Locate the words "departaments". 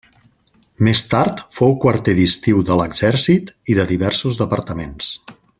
4.45-5.17